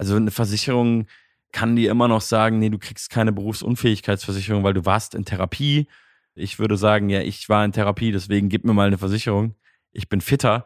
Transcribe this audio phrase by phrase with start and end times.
[0.00, 1.04] Also eine Versicherung
[1.52, 5.88] kann dir immer noch sagen, nee, du kriegst keine Berufsunfähigkeitsversicherung, weil du warst in Therapie.
[6.34, 9.56] Ich würde sagen, ja, ich war in Therapie, deswegen gib mir mal eine Versicherung.
[9.92, 10.64] Ich bin fitter.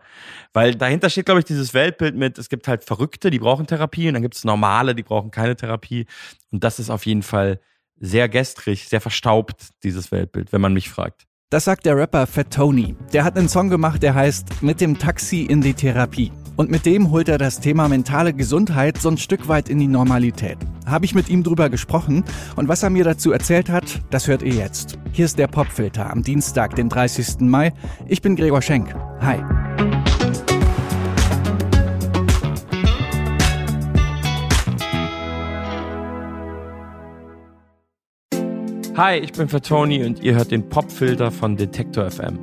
[0.52, 4.06] Weil dahinter steht, glaube ich, dieses Weltbild mit, es gibt halt Verrückte, die brauchen Therapie
[4.06, 6.06] und dann gibt es Normale, die brauchen keine Therapie.
[6.52, 7.58] Und das ist auf jeden Fall
[7.98, 11.26] sehr gestrig, sehr verstaubt, dieses Weltbild, wenn man mich fragt.
[11.50, 12.94] Das sagt der Rapper Fat Tony.
[13.12, 16.30] Der hat einen Song gemacht, der heißt Mit dem Taxi in die Therapie.
[16.56, 19.88] Und mit dem holt er das Thema mentale Gesundheit so ein Stück weit in die
[19.88, 20.58] Normalität.
[20.86, 22.22] Habe ich mit ihm drüber gesprochen
[22.54, 24.96] und was er mir dazu erzählt hat, das hört ihr jetzt.
[25.12, 27.40] Hier ist der Popfilter am Dienstag, den 30.
[27.40, 27.72] Mai.
[28.06, 28.94] Ich bin Gregor Schenk.
[29.20, 29.42] Hi.
[38.96, 42.38] Hi, ich bin Fatoni und ihr hört den Popfilter von Detektor FM.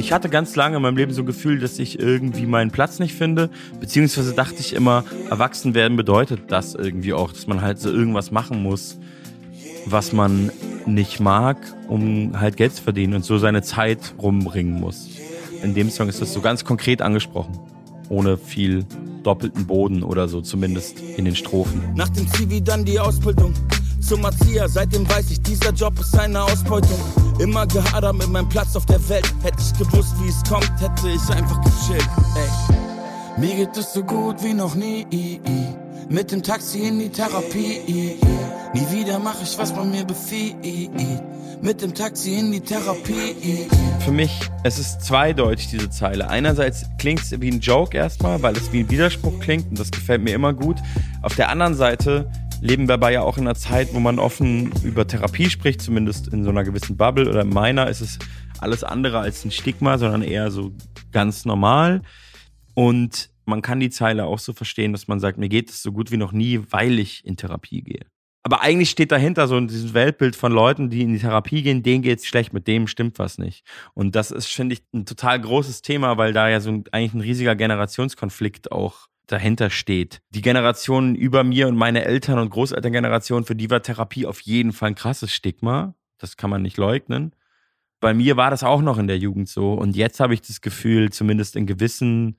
[0.00, 3.00] Ich hatte ganz lange in meinem Leben so ein Gefühl, dass ich irgendwie meinen Platz
[3.00, 3.50] nicht finde,
[3.80, 8.30] beziehungsweise dachte ich immer, erwachsen werden bedeutet das irgendwie auch, dass man halt so irgendwas
[8.30, 8.98] machen muss,
[9.84, 10.50] was man
[10.86, 15.06] nicht mag, um halt Geld zu verdienen und so seine Zeit rumbringen muss.
[15.62, 17.58] In dem Song ist das so ganz konkret angesprochen,
[18.08, 18.86] ohne viel
[19.22, 21.82] doppelten Boden oder so, zumindest in den Strophen.
[21.94, 23.52] Nach dem Zivi dann die Ausbildung
[24.00, 24.68] zum Erzieher.
[24.68, 26.98] Seitdem weiß ich, dieser Job ist eine Ausbeutung.
[27.38, 29.32] Immer gehadert mit meinem Platz auf der Welt.
[29.42, 32.08] Hätte ich gewusst, wie es kommt, hätte ich einfach gechillt.
[32.36, 33.40] Ey.
[33.40, 35.06] Mir geht es so gut wie noch nie.
[36.08, 37.80] Mit dem Taxi in die Therapie.
[38.74, 40.56] Nie wieder mache ich, was man mir befiehlt.
[41.62, 43.68] Mit dem Taxi in die Therapie.
[44.00, 44.32] Für mich,
[44.64, 46.28] es ist zweideutig, diese Zeile.
[46.28, 49.90] Einerseits klingt es wie ein Joke erstmal, weil es wie ein Widerspruch klingt und das
[49.90, 50.76] gefällt mir immer gut.
[51.22, 54.72] Auf der anderen Seite leben wir aber ja auch in einer Zeit, wo man offen
[54.82, 58.18] über Therapie spricht, zumindest in so einer gewissen Bubble oder in meiner ist es
[58.58, 60.72] alles andere als ein Stigma, sondern eher so
[61.12, 62.02] ganz normal.
[62.74, 65.92] Und man kann die Zeile auch so verstehen, dass man sagt, mir geht es so
[65.92, 68.06] gut wie noch nie, weil ich in Therapie gehe.
[68.42, 72.02] Aber eigentlich steht dahinter so dieses Weltbild von Leuten, die in die Therapie gehen, denen
[72.02, 73.66] geht's schlecht, mit dem stimmt was nicht.
[73.92, 77.14] Und das ist, finde ich, ein total großes Thema, weil da ja so ein, eigentlich
[77.14, 80.20] ein riesiger Generationskonflikt auch dahinter steht.
[80.30, 84.72] Die Generation über mir und meine Eltern und Großelterngeneration, für die war Therapie auf jeden
[84.72, 85.94] Fall ein krasses Stigma.
[86.18, 87.32] Das kann man nicht leugnen.
[88.00, 89.74] Bei mir war das auch noch in der Jugend so.
[89.74, 92.38] Und jetzt habe ich das Gefühl, zumindest in gewissen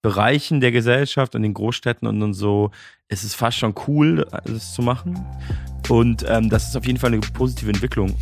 [0.00, 2.70] Bereichen der Gesellschaft und in Großstädten und, so,
[3.08, 5.18] ist es fast schon cool, das zu machen.
[5.88, 8.14] Und ähm, das ist auf jeden Fall eine positive Entwicklung.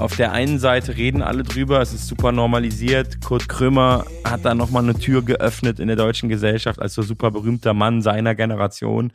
[0.00, 3.20] Auf der einen Seite reden alle drüber, es ist super normalisiert.
[3.20, 7.30] Kurt Krömer hat da nochmal eine Tür geöffnet in der deutschen Gesellschaft als so super
[7.30, 9.12] berühmter Mann seiner Generation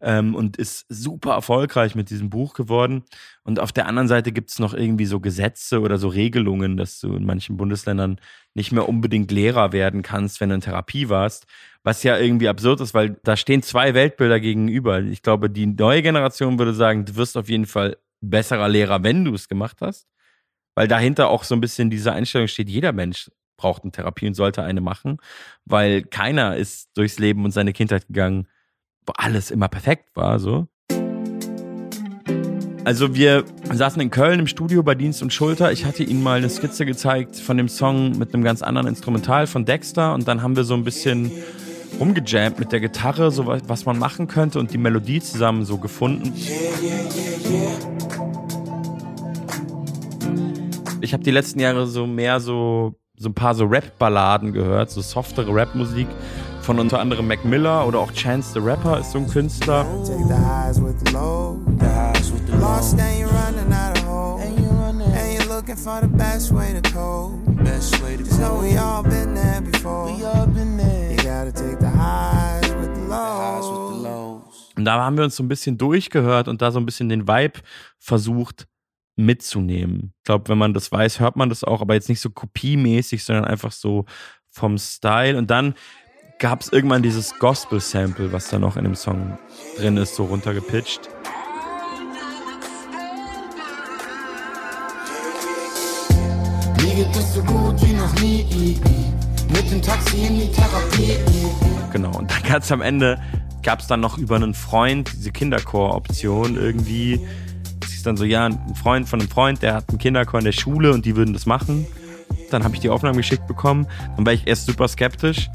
[0.00, 3.02] ähm, und ist super erfolgreich mit diesem Buch geworden.
[3.42, 7.00] Und auf der anderen Seite gibt es noch irgendwie so Gesetze oder so Regelungen, dass
[7.00, 8.20] du in manchen Bundesländern
[8.54, 11.46] nicht mehr unbedingt Lehrer werden kannst, wenn du in Therapie warst.
[11.82, 15.00] Was ja irgendwie absurd ist, weil da stehen zwei Weltbilder gegenüber.
[15.00, 19.24] Ich glaube, die neue Generation würde sagen, du wirst auf jeden Fall besserer Lehrer, wenn
[19.24, 20.06] du es gemacht hast
[20.80, 24.32] weil dahinter auch so ein bisschen diese Einstellung steht, jeder Mensch braucht eine Therapie und
[24.32, 25.18] sollte eine machen,
[25.66, 28.48] weil keiner ist durchs Leben und seine Kindheit gegangen,
[29.04, 30.68] wo alles immer perfekt war, so.
[32.86, 35.70] Also wir saßen in Köln im Studio bei Dienst und Schulter.
[35.70, 39.46] Ich hatte ihnen mal eine Skizze gezeigt von dem Song mit einem ganz anderen Instrumental
[39.46, 41.30] von Dexter und dann haben wir so ein bisschen
[42.00, 46.32] rumgejammt mit der Gitarre, so was man machen könnte und die Melodie zusammen so gefunden.
[46.34, 48.19] Yeah, yeah, yeah,
[51.02, 55.00] ich habe die letzten Jahre so mehr so, so ein paar so Rap-Balladen gehört, so
[55.00, 56.08] softere Rap-Musik
[56.62, 59.86] von unter anderem Mac Miller oder auch Chance the Rapper ist so ein Künstler.
[74.76, 77.26] Und da haben wir uns so ein bisschen durchgehört und da so ein bisschen den
[77.26, 77.60] Vibe
[77.98, 78.66] versucht
[79.24, 80.12] mitzunehmen.
[80.18, 83.24] Ich glaube, wenn man das weiß, hört man das auch, aber jetzt nicht so kopiemäßig,
[83.24, 84.04] sondern einfach so
[84.50, 85.38] vom Style.
[85.38, 85.74] Und dann
[86.38, 89.38] gab es irgendwann dieses Gospel-Sample, was da noch in dem Song
[89.76, 91.08] drin ist, so runtergepitcht.
[96.82, 98.80] Mir geht es so gut wie noch nie.
[99.52, 101.16] Mit dem Taxi in die Therapie.
[101.92, 103.20] Genau, und dann ganz am Ende
[103.62, 107.20] gab es dann noch über einen Freund diese Kinderchor-Option irgendwie
[108.00, 110.52] hieß dann so, ja, ein Freund von einem Freund, der hat einen Kinderchor in der
[110.52, 111.86] Schule und die würden das machen.
[112.50, 113.86] Dann habe ich die Aufnahmen geschickt bekommen.
[114.16, 115.50] Dann war ich erst super skeptisch,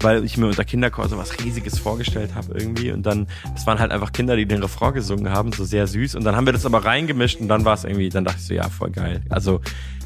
[0.00, 2.90] weil ich mir unter Kinderchor so was Riesiges vorgestellt habe irgendwie.
[2.90, 6.16] Und dann, das waren halt einfach Kinder, die den Refrain gesungen haben, so sehr süß.
[6.16, 8.46] Und dann haben wir das aber reingemischt und dann war es irgendwie, dann dachte ich
[8.46, 9.22] so, ja, voll geil.
[9.28, 9.60] Also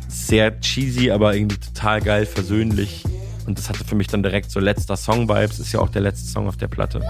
[0.08, 3.04] sehr cheesy, aber irgendwie total geil, versöhnlich.
[3.46, 5.58] Und das hatte für mich dann direkt so letzter Song-Vibes.
[5.58, 7.00] Ist ja auch der letzte Song auf der Platte.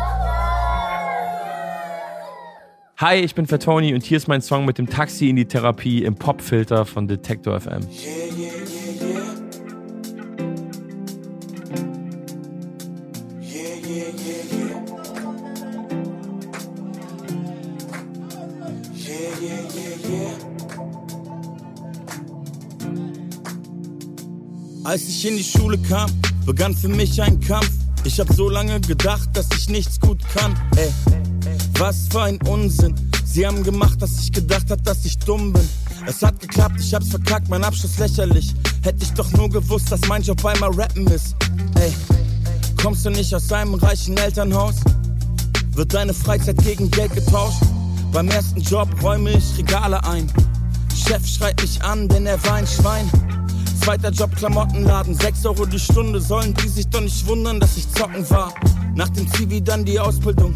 [3.01, 6.03] Hi, ich bin Fatoni und hier ist mein Song mit dem Taxi in die Therapie
[6.03, 7.83] im Popfilter von Detector FM.
[7.93, 8.59] Yeah, yeah.
[24.83, 26.11] Als ich in die Schule kam,
[26.45, 27.71] begann für mich ein Kampf.
[28.03, 30.59] Ich hab so lange gedacht, dass ich nichts gut kann.
[30.77, 30.91] Ey,
[31.79, 32.95] was für ein Unsinn.
[33.25, 35.69] Sie haben gemacht, dass ich gedacht hab, dass ich dumm bin.
[36.07, 38.55] Es hat geklappt, ich hab's verkackt, mein Abschluss lächerlich.
[38.83, 41.37] Hätte ich doch nur gewusst, dass mein Job einmal rappen ist.
[41.77, 41.93] Ey,
[42.83, 44.77] kommst du nicht aus einem reichen Elternhaus?
[45.73, 47.63] Wird deine Freizeit gegen Geld getauscht?
[48.13, 50.31] Beim ersten Job räume ich Regale ein.
[50.97, 53.09] Chef schreit mich an, denn er war ein Schwein.
[53.83, 56.21] Zweiter Job, Klamottenladen, 6 Euro die Stunde.
[56.21, 58.53] Sollen die sich doch nicht wundern, dass ich zocken war.
[58.95, 60.55] Nach dem Zivi dann die Ausbildung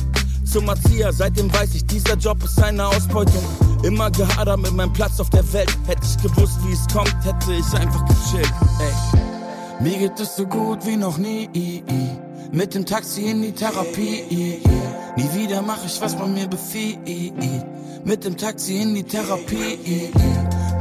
[0.53, 1.13] zum Erzieher.
[1.13, 3.43] Seitdem weiß ich, dieser Job ist eine Ausbeutung.
[3.83, 5.71] Immer gehadert mit meinem Platz auf der Welt.
[5.87, 8.53] Hätte ich gewusst, wie es kommt, hätte ich einfach gechillt.
[8.81, 9.83] Ey.
[9.83, 11.49] Mir geht es so gut wie noch nie.
[12.53, 14.61] Mit dem Taxi in die Therapie.
[15.17, 16.99] Nie wieder mach ich, was man mir befiehlt.
[18.05, 20.11] Mit dem Taxi in die Therapie.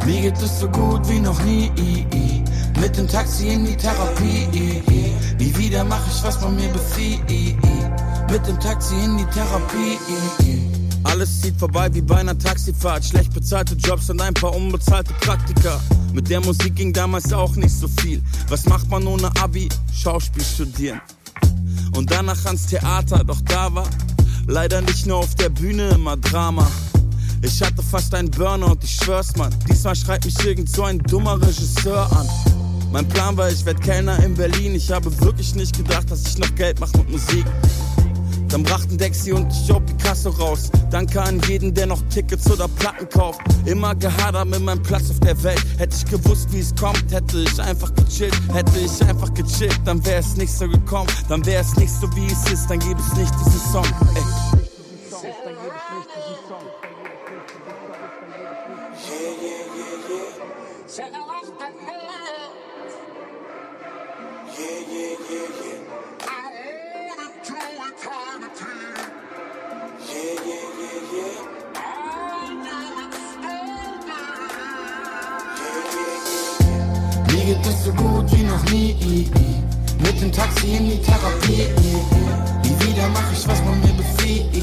[0.06, 1.71] Mir geht es so gut wie noch nie.
[2.79, 4.47] Mit dem Taxi in die Therapie.
[5.39, 7.21] Nie wieder mach ich, was man mir befiehlt.
[8.31, 9.99] Mit dem Taxi in die Therapie.
[11.03, 13.03] Alles zieht vorbei wie bei einer Taxifahrt.
[13.03, 15.81] Schlecht bezahlte Jobs und ein paar unbezahlte Praktika.
[16.13, 18.23] Mit der Musik ging damals auch nicht so viel.
[18.47, 19.67] Was macht man ohne Abi?
[19.93, 21.01] Schauspiel studieren.
[21.93, 23.89] Und danach ans Theater, doch da war
[24.47, 26.65] leider nicht nur auf der Bühne immer Drama.
[27.41, 29.53] Ich hatte fast einen Burnout, ich schwör's man.
[29.69, 32.29] Diesmal schreit mich irgend so ein dummer Regisseur an.
[32.93, 34.75] Mein Plan war, ich werd Kellner in Berlin.
[34.75, 37.45] Ich habe wirklich nicht gedacht, dass ich noch Geld mache mit Musik.
[38.51, 40.69] Dann brachten Dexy und ich auch Picasso raus.
[40.89, 43.39] Danke an jeden, der noch Tickets oder Platten kauft.
[43.65, 45.63] Immer gehadert mit meinem Platz auf der Welt.
[45.77, 48.38] Hätte ich gewusst, wie es kommt, hätte ich einfach gechillt.
[48.53, 51.07] Hätte ich einfach gechillt, dann wäre es nicht so gekommen.
[51.30, 53.86] Dann wäre es nicht so, wie es ist, dann gäbe es nicht diesen Song.
[54.15, 54.21] Ey.
[60.98, 61.40] Mir
[77.53, 78.95] geht es so gut wie noch nie.
[80.00, 81.68] Mit dem Taxi in die Therapie.
[82.63, 84.53] Nie wieder mach ich, was man mir befiehlt.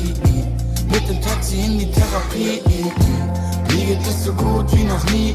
[0.90, 2.62] Mit dem Taxi in die Therapie.
[3.70, 5.35] Mir geht es so gut wie noch nie.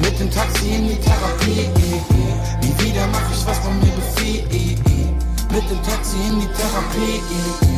[0.00, 1.68] Mit dem Taxi in die Therapie.
[2.62, 4.78] Nie wieder mach ich, was man mir befiehlt.
[5.50, 7.75] Mit dem Taxi in die Therapie.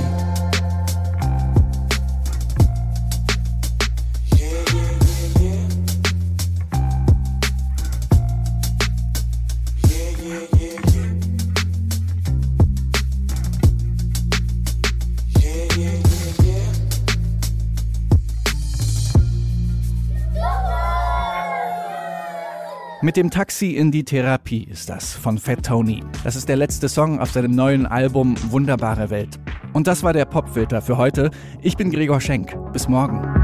[23.08, 26.04] Mit dem Taxi in die Therapie ist das von Fat Tony.
[26.24, 29.40] Das ist der letzte Song auf seinem neuen Album Wunderbare Welt.
[29.72, 31.30] Und das war der Popfilter für heute.
[31.62, 32.54] Ich bin Gregor Schenk.
[32.74, 33.37] Bis morgen.